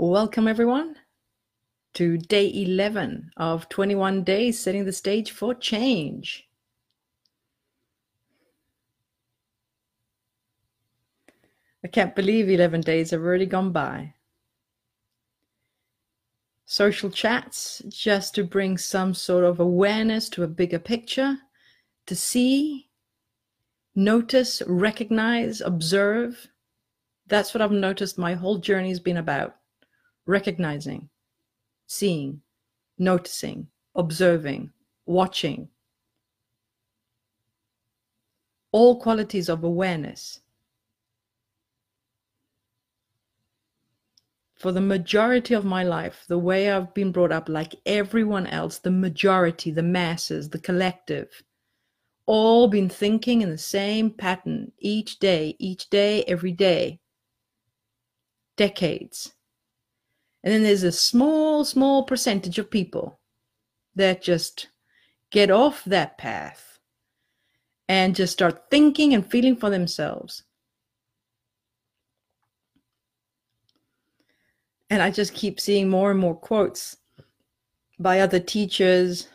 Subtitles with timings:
[0.00, 0.94] Welcome, everyone,
[1.94, 6.48] to day 11 of 21 days setting the stage for change.
[11.82, 14.14] I can't believe 11 days have already gone by.
[16.64, 21.38] Social chats just to bring some sort of awareness to a bigger picture,
[22.06, 22.88] to see,
[23.96, 26.46] notice, recognize, observe.
[27.26, 29.57] That's what I've noticed my whole journey has been about
[30.28, 31.08] recognizing,
[31.86, 32.42] seeing,
[32.98, 34.70] noticing, observing,
[35.06, 35.68] watching.
[38.70, 40.40] All qualities of awareness.
[44.54, 48.78] For the majority of my life, the way I've been brought up, like everyone else,
[48.78, 51.42] the majority, the masses, the collective,
[52.26, 57.00] all been thinking in the same pattern each day, each day, every day,
[58.56, 59.32] decades
[60.42, 63.20] and then there's a small, small percentage of people
[63.94, 64.68] that just
[65.30, 66.78] get off that path
[67.88, 70.44] and just start thinking and feeling for themselves.
[74.90, 76.96] And I just keep seeing more and more quotes
[77.98, 79.28] by other teachers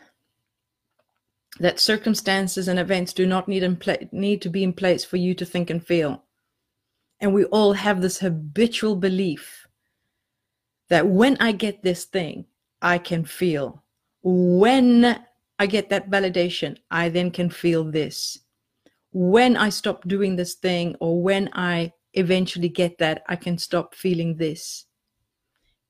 [1.60, 5.36] that circumstances and events do not need, pla- need to be in place for you
[5.36, 6.24] to think and feel.
[7.20, 9.63] And we all have this habitual belief
[10.94, 12.46] that when I get this thing,
[12.80, 13.84] I can feel.
[14.22, 15.20] When
[15.58, 18.38] I get that validation, I then can feel this.
[19.12, 23.96] When I stop doing this thing, or when I eventually get that, I can stop
[23.96, 24.86] feeling this.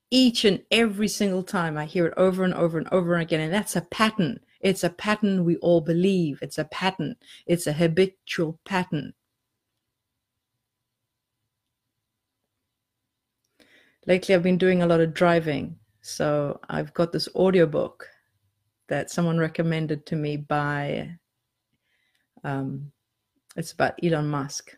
[0.09, 3.41] Each and every single time I hear it over and over and over again.
[3.41, 4.39] And that's a pattern.
[4.61, 6.39] It's a pattern we all believe.
[6.41, 7.17] It's a pattern.
[7.45, 9.15] It's a habitual pattern.
[14.05, 15.77] Lately I've been doing a lot of driving.
[16.01, 18.07] So I've got this audiobook
[18.89, 21.09] that someone recommended to me by
[22.43, 22.91] um,
[23.55, 24.75] it's about Elon Musk.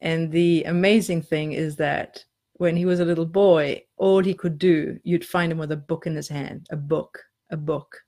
[0.00, 2.24] And the amazing thing is that
[2.54, 5.76] when he was a little boy, all he could do, you'd find him with a
[5.76, 7.18] book in his hand, a book,
[7.50, 8.00] a book.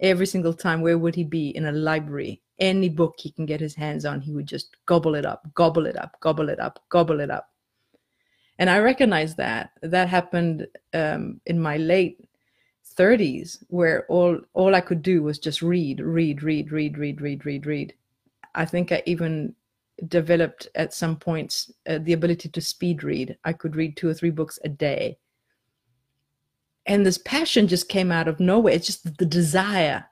[0.00, 1.50] Every single time, where would he be?
[1.50, 2.42] In a library.
[2.58, 5.86] Any book he can get his hands on, he would just gobble it up, gobble
[5.86, 7.51] it up, gobble it up, gobble it up
[8.58, 12.18] and i recognize that that happened um, in my late
[12.96, 17.46] 30s where all all i could do was just read read read read read read
[17.46, 17.94] read read.
[18.54, 19.54] I think i even
[20.08, 23.36] developed at some points uh, the ability to speed read.
[23.44, 25.18] I could read two or three books a day.
[26.86, 28.74] And this passion just came out of nowhere.
[28.74, 30.06] It's just the desire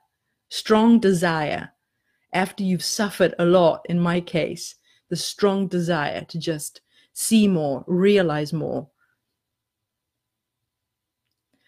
[0.51, 1.71] strong desire
[2.33, 4.75] after you've suffered a lot in my case
[5.09, 6.81] the strong desire to just
[7.13, 8.87] see more, realize more.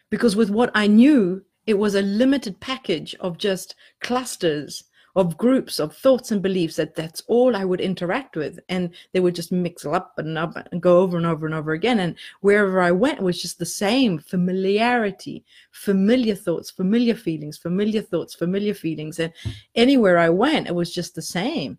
[0.10, 4.84] Because with what I knew, it was a limited package of just clusters
[5.16, 8.60] of groups of thoughts and beliefs that that's all I would interact with.
[8.70, 11.74] And they would just mix up and up and go over and over and over
[11.74, 12.00] again.
[12.00, 18.02] And wherever I went it was just the same familiarity, familiar thoughts, familiar feelings, familiar
[18.02, 19.20] thoughts, familiar feelings.
[19.20, 19.32] And
[19.76, 21.78] anywhere I went, it was just the same.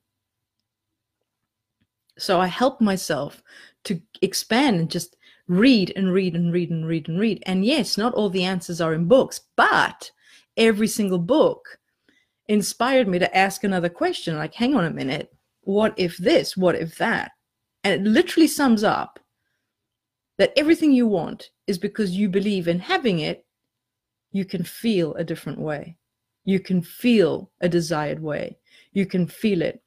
[2.18, 3.42] So I help myself
[3.84, 5.16] to expand and just
[5.48, 7.42] read and read and read and read and read.
[7.46, 10.10] And yes, not all the answers are in books, but
[10.56, 11.78] every single book
[12.48, 16.56] inspired me to ask another question like, hang on a minute, what if this?
[16.56, 17.32] What if that?
[17.82, 19.18] And it literally sums up
[20.38, 23.44] that everything you want is because you believe in having it,
[24.32, 25.96] you can feel a different way.
[26.44, 28.58] You can feel a desired way.
[28.92, 29.82] You can feel it.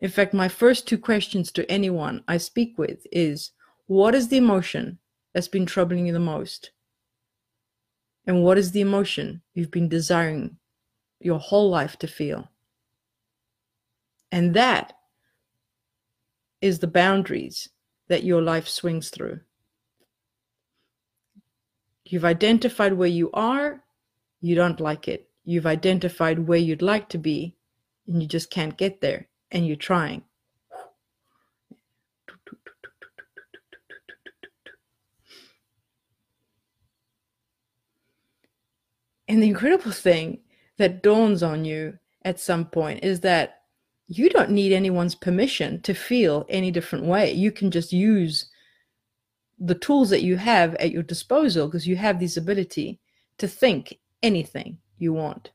[0.00, 3.50] In fact, my first two questions to anyone I speak with is
[3.86, 4.98] what is the emotion
[5.34, 6.70] that's been troubling you the most?
[8.26, 10.58] And what is the emotion you've been desiring
[11.20, 12.48] your whole life to feel?
[14.30, 14.92] And that
[16.60, 17.68] is the boundaries
[18.08, 19.40] that your life swings through.
[22.04, 23.82] You've identified where you are,
[24.40, 25.28] you don't like it.
[25.44, 27.56] You've identified where you'd like to be,
[28.06, 30.22] and you just can't get there and you're trying.
[39.28, 40.40] And the incredible thing
[40.78, 43.62] that dawns on you at some point is that
[44.06, 47.30] you don't need anyone's permission to feel any different way.
[47.32, 48.50] You can just use
[49.58, 53.00] the tools that you have at your disposal because you have this ability
[53.36, 55.50] to think anything you want.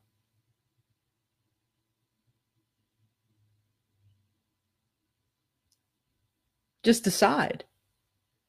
[6.83, 7.63] Just decide.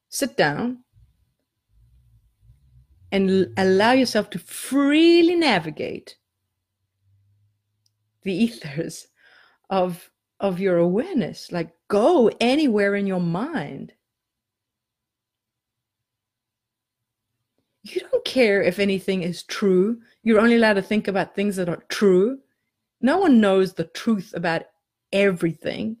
[0.09, 0.83] Sit down,
[3.11, 6.17] and allow yourself to freely navigate
[8.23, 9.07] the ethers
[9.69, 10.11] of
[10.41, 11.49] of your awareness.
[11.49, 13.93] Like go anywhere in your mind.
[17.83, 20.01] You don't care if anything is true.
[20.23, 22.39] You're only allowed to think about things that are true.
[22.99, 24.63] No one knows the truth about
[25.13, 25.95] everything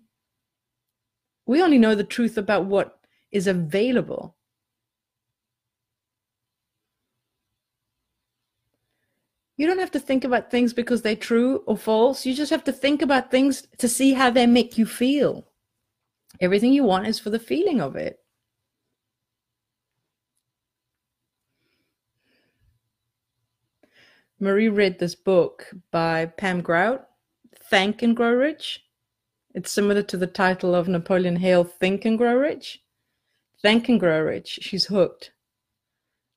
[1.45, 2.99] we only know the truth about what
[3.31, 4.35] is available
[9.57, 12.25] You don't have to think about things because they're true or false.
[12.25, 15.47] You just have to think about things to see how they make you feel.
[16.41, 18.19] Everything you want is for the feeling of it.
[24.37, 27.07] Marie read this book by Pam Grout,
[27.69, 28.84] Thank and Grow Rich.
[29.55, 32.83] It's similar to the title of Napoleon Hill, Think and Grow Rich.
[33.63, 34.59] Think and Grow Rich.
[34.61, 35.31] She's hooked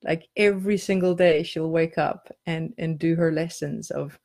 [0.03, 4.17] like every single day she'll wake up and and do her lessons of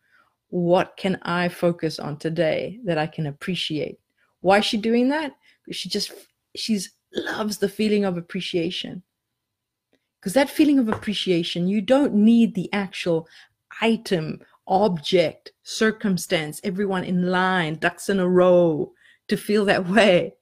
[0.49, 3.99] what can i focus on today that i can appreciate
[4.41, 5.33] why is she doing that
[5.71, 6.13] she just
[6.55, 9.03] she's loves the feeling of appreciation
[10.21, 13.27] because that feeling of appreciation you don't need the actual
[13.81, 18.93] item object circumstance everyone in line ducks in a row
[19.29, 20.35] to feel that way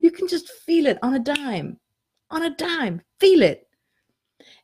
[0.00, 1.78] you can just feel it on a dime
[2.30, 3.68] on a dime feel it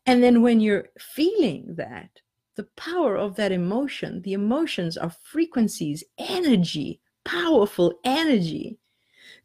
[0.06, 2.20] and then when you're feeling that,
[2.56, 8.78] the power of that emotion, the emotions are frequencies, energy, powerful energy.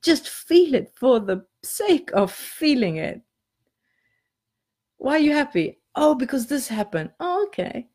[0.01, 3.21] Just feel it for the sake of feeling it.
[4.97, 5.79] Why are you happy?
[5.95, 7.11] Oh, because this happened.
[7.19, 7.87] Oh, okay.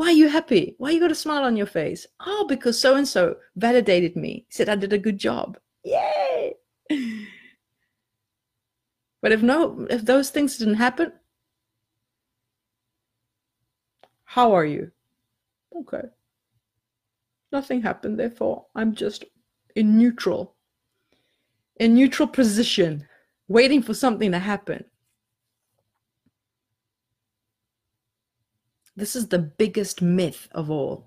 [0.00, 0.76] Why are you happy?
[0.78, 2.06] Why you got a smile on your face?
[2.20, 5.58] Oh, because so and so validated me, said I did a good job.
[5.84, 6.54] Yay!
[9.20, 11.12] But if no, if those things didn't happen,
[14.24, 14.90] how are you?
[15.76, 16.04] Okay.
[17.52, 19.26] Nothing happened, therefore I'm just
[19.76, 20.54] in neutral.
[21.76, 23.06] In neutral position,
[23.48, 24.82] waiting for something to happen.
[29.00, 31.06] This is the biggest myth of all.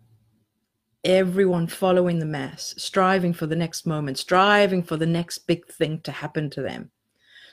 [1.03, 6.01] Everyone following the mass, striving for the next moment, striving for the next big thing
[6.01, 6.89] to happen to them,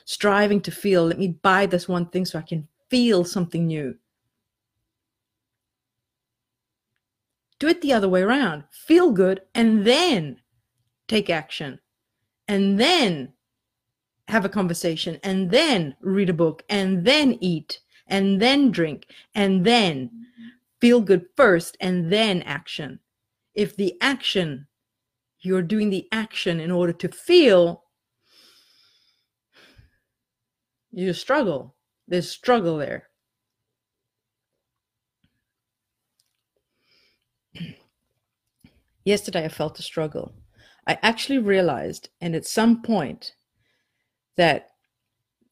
[0.03, 3.93] striving to feel, let me buy this one thing so I can feel something new.
[7.59, 8.63] Do it the other way around.
[8.71, 10.41] Feel good and then
[11.07, 11.79] take action.
[12.47, 13.33] And then
[14.27, 19.05] have a conversation and then read a book and then eat and then drink
[19.35, 20.20] and then
[20.81, 22.99] feel good first and then action.
[23.53, 24.67] If the action,
[25.39, 27.83] you're doing the action in order to feel,
[30.91, 31.75] you struggle.
[32.07, 33.07] There's struggle there.
[39.05, 40.33] Yesterday, I felt a struggle.
[40.87, 43.35] I actually realized, and at some point,
[44.35, 44.69] that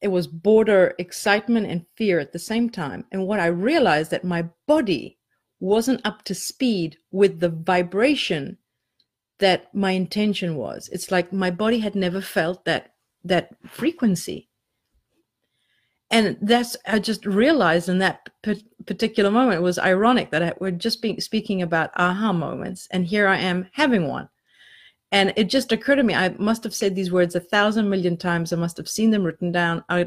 [0.00, 3.04] it was border excitement and fear at the same time.
[3.12, 5.19] And what I realized that my body
[5.60, 8.56] wasn't up to speed with the vibration
[9.38, 10.88] that my intention was.
[10.92, 14.48] It's like my body had never felt that that frequency.
[16.10, 18.30] And that's i just realized in that
[18.86, 23.06] particular moment it was ironic that I, we're just being speaking about aha moments and
[23.06, 24.28] here i am having one.
[25.12, 28.16] And it just occurred to me i must have said these words a thousand million
[28.16, 28.52] times.
[28.52, 29.84] I must have seen them written down.
[29.88, 30.06] I,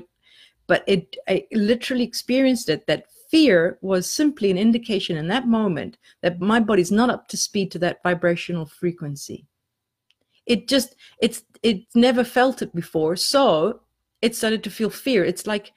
[0.68, 5.98] but it i literally experienced it that fear was simply an indication in that moment
[6.22, 9.48] that my body's not up to speed to that vibrational frequency.
[10.46, 13.82] It just it's it never felt it before so
[14.22, 15.26] it started to feel fear.
[15.26, 15.72] It's like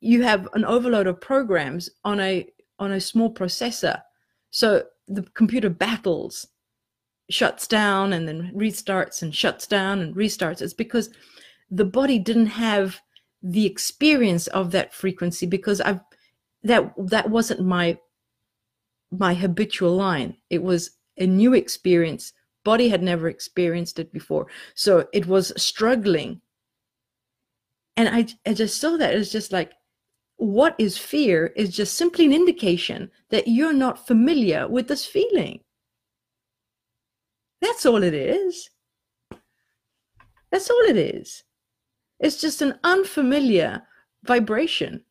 [0.00, 2.48] you have an overload of programs on a
[2.78, 4.00] on a small processor.
[4.50, 6.46] So the computer battles
[7.28, 10.62] shuts down and then restarts and shuts down and restarts.
[10.62, 11.10] It's because
[11.70, 12.98] the body didn't have
[13.42, 16.00] the experience of that frequency because i've
[16.62, 17.98] that that wasn't my
[19.10, 22.32] my habitual line it was a new experience
[22.64, 26.40] body had never experienced it before so it was struggling
[27.96, 29.72] and i i just saw that it's just like
[30.36, 35.60] what is fear is just simply an indication that you're not familiar with this feeling.
[37.62, 38.70] That's all it is.
[40.50, 41.42] That's all it is.
[42.20, 43.82] It's just an unfamiliar
[44.24, 45.04] vibration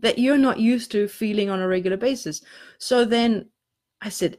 [0.00, 2.42] that you're not used to feeling on a regular basis.
[2.78, 3.48] So then
[4.00, 4.38] I said,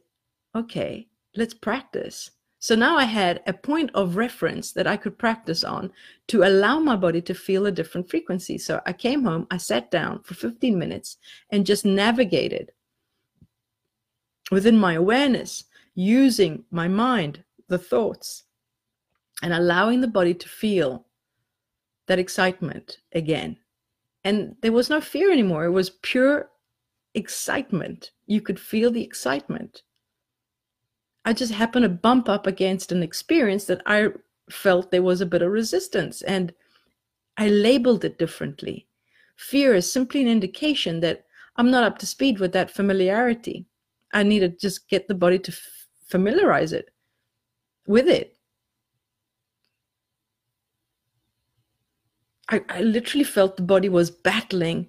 [0.56, 2.32] okay, let's practice.
[2.60, 5.92] So now I had a point of reference that I could practice on
[6.28, 8.58] to allow my body to feel a different frequency.
[8.58, 11.18] So I came home, I sat down for 15 minutes
[11.51, 12.72] and just navigated
[14.51, 15.63] within my awareness,
[15.96, 18.44] using my mind, the thoughts,
[19.42, 21.06] and allowing the body to feel
[22.08, 23.56] that excitement again.
[24.23, 25.65] And there was no fear anymore.
[25.65, 26.49] It was pure
[27.13, 28.11] excitement.
[28.27, 29.83] You could feel the excitement.
[31.25, 34.09] I just happened to bump up against an experience that I
[34.49, 36.53] felt there was a bit of resistance and
[37.38, 38.88] I labeled it differently.
[39.35, 43.65] Fear is simply an indication that I'm not up to speed with that familiarity.
[44.13, 45.53] I need to just get the body to
[46.07, 46.89] familiarize it
[47.88, 48.38] with it.
[52.50, 54.88] I, I literally felt the body was battling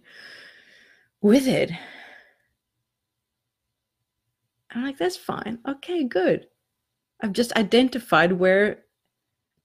[1.21, 1.71] with it.
[4.71, 5.59] I'm like, that's fine.
[5.69, 6.47] Okay, good.
[7.21, 8.85] I've just identified where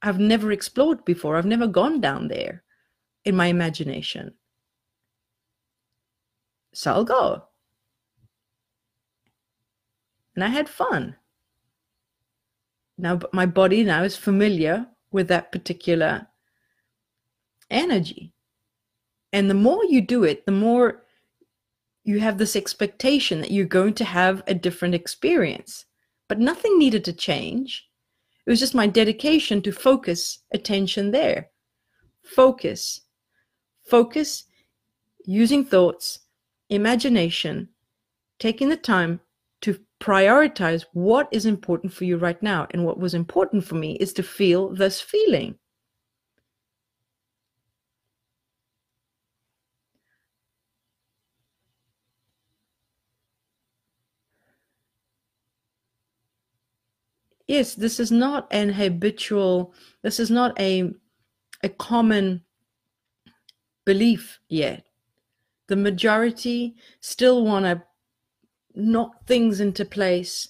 [0.02, 1.38] I've never explored before.
[1.38, 2.64] I've never gone down there
[3.24, 4.34] in my imagination.
[6.74, 7.44] So I'll go.
[10.36, 11.16] And I had fun.
[12.98, 16.28] Now, my body now is familiar with that particular
[17.70, 18.34] energy.
[19.34, 21.04] And the more you do it, the more
[22.04, 25.86] you have this expectation that you're going to have a different experience.
[26.30, 27.88] But nothing needed to change.
[28.46, 31.50] It was just my dedication to focus attention there.
[32.24, 33.02] Focus.
[33.90, 34.46] Focus
[35.26, 36.20] using thoughts,
[36.70, 37.70] imagination,
[38.40, 39.20] taking the time
[39.62, 42.68] to prioritize what is important for you right now.
[42.72, 45.56] And what was important for me is to feel this feeling.
[57.48, 60.92] Yes, this is not an habitual, this is not a,
[61.64, 62.44] a common
[63.86, 64.86] belief yet.
[65.68, 67.84] The majority still want to
[68.76, 70.50] knock things into place,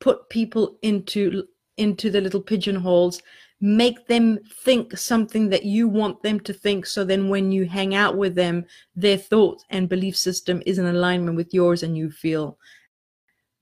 [0.00, 1.44] put people into
[1.78, 3.22] into the little pigeonholes,
[3.62, 6.84] make them think something that you want them to think.
[6.84, 10.84] So then when you hang out with them, their thought and belief system is in
[10.84, 12.58] alignment with yours and you feel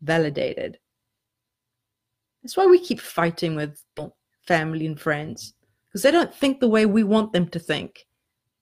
[0.02, 0.79] validated.
[2.42, 3.82] That's why we keep fighting with
[4.46, 5.54] family and friends
[5.88, 8.06] because they don't think the way we want them to think.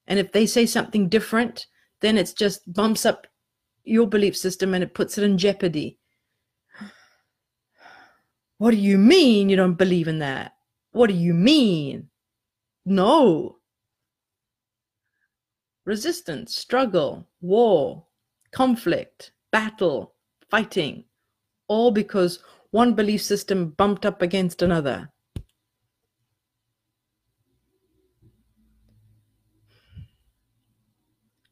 [0.07, 1.67] And if they say something different,
[2.01, 3.27] then it's just bumps up
[3.85, 5.99] your belief system and it puts it in jeopardy.
[8.59, 10.55] What do you mean you don't believe in that?
[10.91, 12.09] What do you mean?
[12.85, 13.59] No.
[15.85, 18.05] Resistance, struggle, war,
[18.51, 20.15] conflict, battle,
[20.51, 21.05] fighting,
[21.69, 25.11] all because one belief system bumped up against another.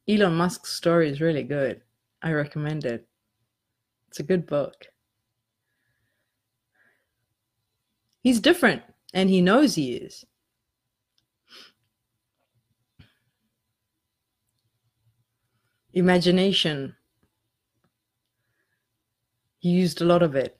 [0.08, 1.82] Elon Musk's story is really good.
[2.22, 3.08] I recommend it.
[4.08, 4.86] It's a good book.
[8.22, 8.82] He's different,
[9.14, 10.24] and he knows he is.
[15.92, 16.94] Imagination.
[19.58, 20.55] He used a lot of it.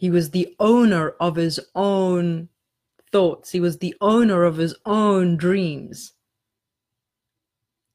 [0.00, 2.48] He was the owner of his own
[3.12, 3.50] thoughts.
[3.50, 6.14] He was the owner of his own dreams.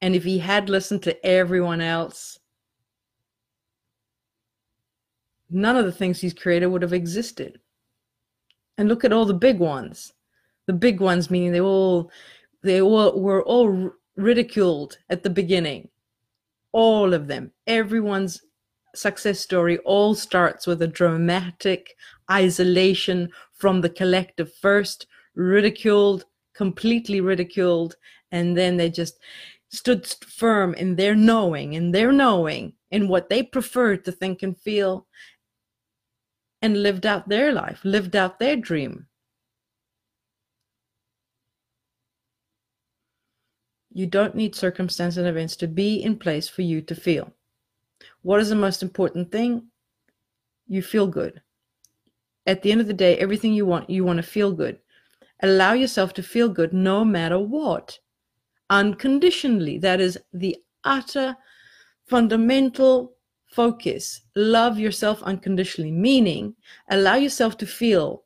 [0.03, 2.37] And if he had listened to everyone else,
[5.49, 7.59] none of the things he's created would have existed.
[8.77, 10.13] And look at all the big ones.
[10.67, 12.11] The big ones meaning they all
[12.61, 15.89] they all were all ridiculed at the beginning.
[16.71, 17.51] All of them.
[17.65, 18.43] Everyone's
[18.97, 21.95] success story all starts with a dramatic
[22.31, 27.95] isolation from the collective first, ridiculed, completely ridiculed,
[28.31, 29.19] and then they just
[29.69, 34.57] stood firm in their knowing, in their knowing, in what they preferred to think and
[34.57, 35.07] feel,
[36.61, 39.07] and lived out their life, lived out their dream.
[43.91, 47.33] You don't need circumstance and events to be in place for you to feel.
[48.21, 49.67] What is the most important thing?
[50.67, 51.41] You feel good.
[52.45, 54.79] At the end of the day, everything you want, you want to feel good.
[55.41, 57.97] Allow yourself to feel good no matter what.
[58.69, 59.77] Unconditionally.
[59.77, 61.35] That is the utter
[62.07, 63.15] fundamental
[63.47, 64.21] focus.
[64.35, 66.55] Love yourself unconditionally, meaning
[66.89, 68.23] allow yourself to feel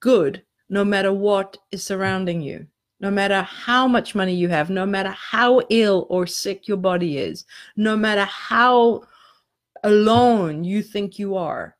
[0.00, 2.66] good no matter what is surrounding you
[3.00, 7.18] no matter how much money you have, no matter how ill or sick your body
[7.18, 7.44] is,
[7.76, 9.02] no matter how
[9.84, 11.76] alone you think you are.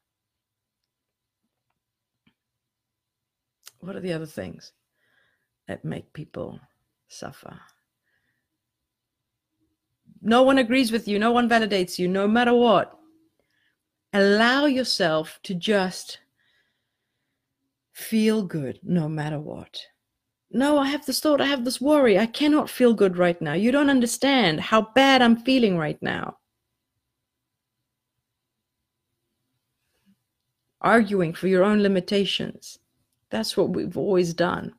[3.80, 4.72] what are the other things
[5.66, 6.60] that make people
[7.08, 7.58] suffer?
[10.20, 12.98] No one agrees with you, no one validates you, no matter what.
[14.12, 16.18] Allow yourself to just
[17.92, 19.80] feel good no matter what.
[20.50, 23.52] No, I have this thought, I have this worry, I cannot feel good right now.
[23.52, 26.38] You don't understand how bad I'm feeling right now.
[30.80, 32.78] Arguing for your own limitations.
[33.30, 34.74] That's what we've always done.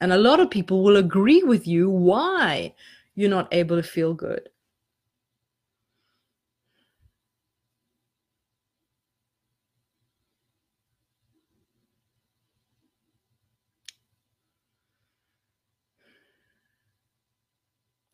[0.00, 2.74] And a lot of people will agree with you why
[3.14, 4.48] you're not able to feel good.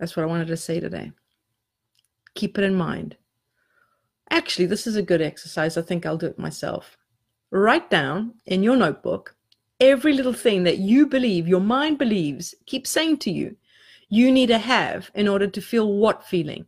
[0.05, 1.13] That's what I wanted to say today.
[2.35, 3.17] Keep it in mind.
[4.29, 5.79] Actually, this is a good exercise.
[5.79, 6.99] I think I'll do it myself.
[7.51, 9.35] Write down in your notebook
[9.81, 13.57] every little thing that you believe, your mind believes, keep saying to you,
[14.11, 16.67] you need to have in order to feel what feeling.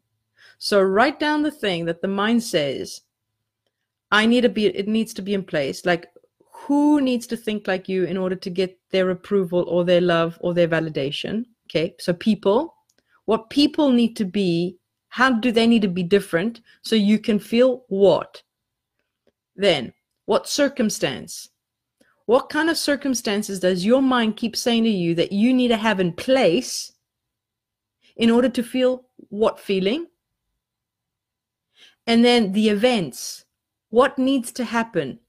[0.56, 3.02] So write down the thing that the mind says,
[4.10, 5.84] I need to be, it needs to be in place.
[5.84, 6.06] Like
[6.52, 10.38] who needs to think like you in order to get their approval or their love
[10.40, 11.44] or their validation?
[11.68, 11.94] Okay.
[11.98, 12.75] So people,
[13.26, 14.78] what people need to be,
[15.08, 18.42] how do they need to be different so you can feel what?
[19.54, 19.92] Then,
[20.24, 21.50] what circumstance?
[22.26, 25.76] What kind of circumstances does your mind keep saying to you that you need to
[25.76, 26.92] have in place
[28.16, 30.06] in order to feel what feeling?
[32.06, 33.44] And then the events.
[33.90, 35.20] What needs to happen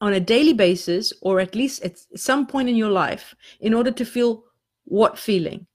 [0.00, 3.90] on a daily basis, or at least at some point in your life, in order
[3.90, 4.44] to feel
[4.84, 5.66] what feeling?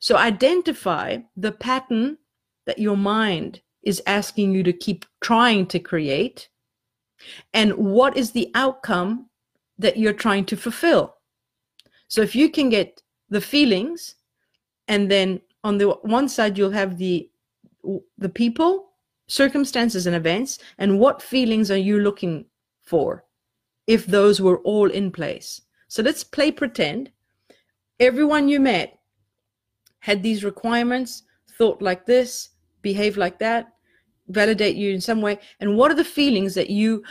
[0.00, 2.18] So identify the pattern
[2.66, 6.48] that your mind is asking you to keep trying to create
[7.52, 9.28] and what is the outcome
[9.78, 11.16] that you're trying to fulfill.
[12.08, 14.16] So if you can get the feelings
[14.88, 17.28] and then on the one side you'll have the
[18.18, 18.92] the people,
[19.26, 22.44] circumstances and events and what feelings are you looking
[22.82, 23.24] for
[23.86, 25.62] if those were all in place.
[25.88, 27.10] So let's play pretend
[27.98, 28.98] everyone you met
[30.02, 31.22] had these requirements,
[31.56, 32.50] thought like this,
[32.82, 33.72] behave like that,
[34.26, 35.38] validate you in some way.
[35.60, 37.04] And what are the feelings that you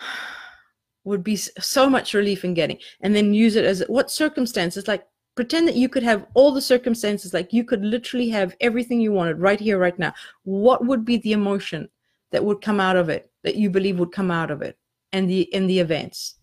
[1.04, 2.78] would be so much relief in getting?
[3.02, 6.60] And then use it as what circumstances, like pretend that you could have all the
[6.60, 10.12] circumstances, like you could literally have everything you wanted right here, right now.
[10.42, 11.88] What would be the emotion
[12.32, 14.76] that would come out of it, that you believe would come out of it
[15.12, 16.34] and the in the events?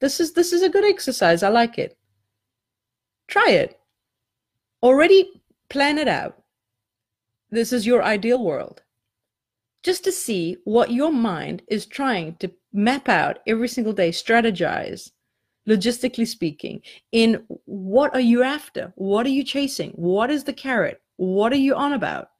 [0.00, 1.42] This is this is a good exercise.
[1.42, 1.98] I like it.
[3.26, 3.78] Try it
[4.82, 6.42] already plan it out.
[7.50, 8.82] This is your ideal world.
[9.82, 15.10] Just to see what your mind is trying to map out every single day, strategize,
[15.68, 18.92] logistically speaking, in what are you after?
[18.96, 19.90] What are you chasing?
[19.92, 21.00] What is the carrot?
[21.16, 22.30] What are you on about?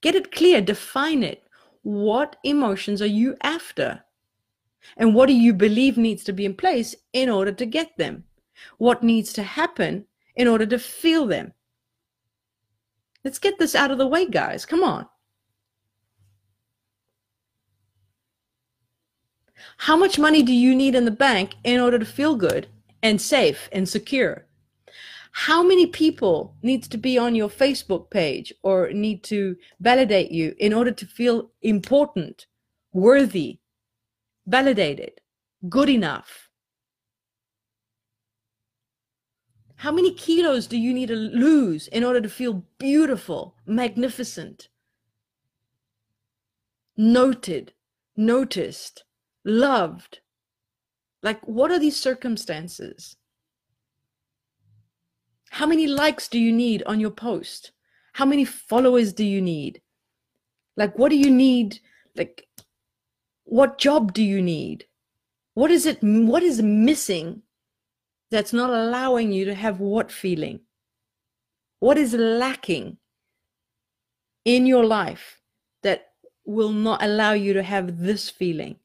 [0.00, 1.42] Get it clear, define it.
[1.82, 4.02] What emotions are you after?
[4.96, 8.24] And what do you believe needs to be in place in order to get them?
[8.78, 11.52] What needs to happen in order to feel them.
[13.24, 14.64] Let's get this out of the way, guys.
[14.64, 15.06] Come on.
[19.78, 22.68] How much money do you need in the bank in order to feel good
[23.02, 24.46] and safe and secure?
[25.32, 30.54] How many people needs to be on your Facebook page or need to validate you
[30.58, 32.46] in order to feel important,
[32.92, 33.58] worthy,
[34.46, 35.20] validated,
[35.68, 36.45] good enough?
[39.76, 44.68] How many kilos do you need to lose in order to feel beautiful, magnificent,
[46.96, 47.74] noted,
[48.16, 49.04] noticed,
[49.44, 50.20] loved?
[51.22, 53.16] Like, what are these circumstances?
[55.50, 57.72] How many likes do you need on your post?
[58.14, 59.82] How many followers do you need?
[60.76, 61.80] Like, what do you need?
[62.14, 62.46] Like,
[63.44, 64.86] what job do you need?
[65.54, 65.98] What is it?
[66.02, 67.42] What is missing
[68.30, 70.60] that's not allowing you to have what feeling?
[71.80, 72.96] What is lacking
[74.44, 75.40] in your life
[75.82, 76.06] that
[76.44, 78.76] will not allow you to have this feeling?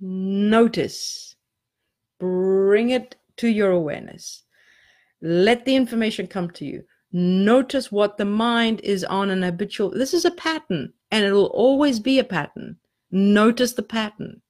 [0.00, 1.36] Notice,
[2.18, 4.42] bring it to your awareness.
[5.20, 6.84] Let the information come to you.
[7.12, 9.90] Notice what the mind is on an habitual.
[9.90, 12.76] This is a pattern, and it will always be a pattern.
[13.10, 14.40] Notice the pattern.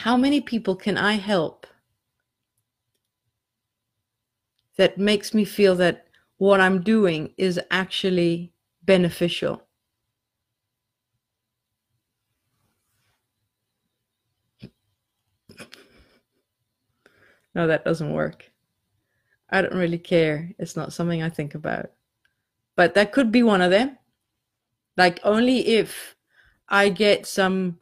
[0.00, 1.66] How many people can I help
[4.78, 6.06] that makes me feel that
[6.38, 9.62] what I'm doing is actually beneficial?
[17.54, 18.50] No, that doesn't work.
[19.50, 20.50] I don't really care.
[20.58, 21.90] It's not something I think about.
[22.74, 23.98] But that could be one of them.
[24.96, 26.16] Like, only if
[26.70, 27.80] I get some,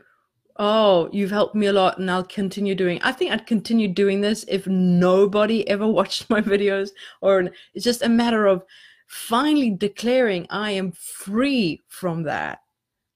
[0.59, 3.01] oh, you've helped me a lot and I'll continue doing.
[3.03, 6.91] I think I'd continue doing this if nobody ever watched my videos,
[7.21, 8.65] or it's just a matter of
[9.07, 12.63] finally declaring I am free from that.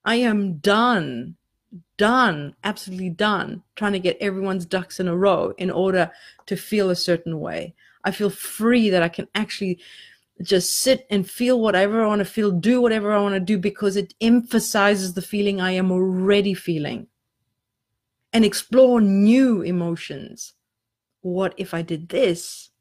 [0.05, 1.35] I am done
[1.97, 6.11] done, absolutely done, trying to get everyone's ducks in a row in order
[6.45, 7.73] to feel a certain way.
[8.03, 9.79] I feel free that I can actually
[10.41, 13.57] just sit and feel whatever I want to feel, do whatever I want to do
[13.57, 17.07] because it emphasizes the feeling I am already feeling
[18.33, 20.53] and explore new emotions.
[21.21, 22.71] What if I did this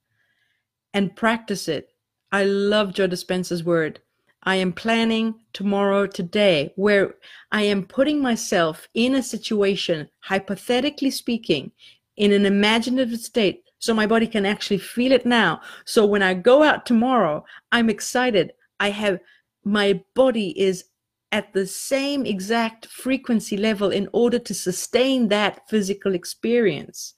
[0.93, 1.91] and practice it?
[2.33, 4.01] I love Joe Dispenza's word
[4.45, 7.15] I am planning tomorrow, today, where
[7.53, 11.71] I am putting myself in a situation, hypothetically speaking,
[12.17, 15.61] in an imaginative state, so my body can actually feel it now.
[15.85, 18.53] So when I go out tomorrow, I'm excited.
[18.81, 19.21] I have
[19.65, 20.85] my body is
[21.33, 27.15] at the same exact frequency level in order to sustain that physical experience.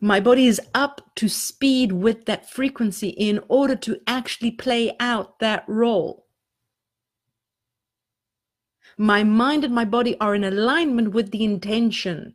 [0.00, 5.38] My body is up to speed with that frequency in order to actually play out
[5.38, 6.26] that role.
[8.96, 12.34] My mind and my body are in alignment with the intention.